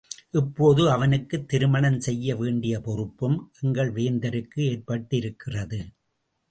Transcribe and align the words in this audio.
இப்போது 0.31 0.91
அவனுக்குத் 0.91 1.47
திருமணம் 1.47 1.99
செய்ய 1.99 2.35
வேண்டிய 2.35 2.79
பொறுப்பும் 2.79 3.51
எங்கள் 3.61 3.93
வேந்தருக்கு 3.93 4.55
ஏற்பட்டிருக்கிறது. 4.55 5.81